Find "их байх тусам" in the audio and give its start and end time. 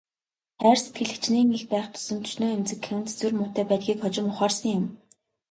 1.57-2.17